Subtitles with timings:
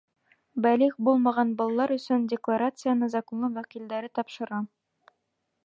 [0.65, 4.63] Бәлиғ булмаған балалар өсөн декларацияны законлы вәкилдәре тапшыра.